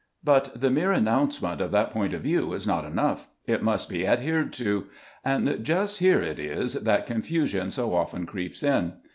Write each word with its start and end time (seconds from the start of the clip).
But 0.23 0.59
the 0.59 0.71
mere 0.71 0.91
announcement 0.91 1.61
of 1.61 1.69
that 1.73 1.91
point 1.91 2.15
of 2.15 2.21
view 2.23 2.53
is 2.53 2.65
not 2.65 2.85
enough. 2.85 3.27
It 3.45 3.61
must 3.61 3.87
be 3.87 4.03
ad 4.07 4.21
hered 4.21 4.51
to. 4.53 4.87
And 5.23 5.63
just 5.63 5.99
here 5.99 6.23
it 6.23 6.39
is 6.39 6.73
that 6.73 7.05
confusion 7.05 7.69
so 7.69 7.93
often 7.93 8.25
creeps 8.25 8.63
in. 8.63 8.93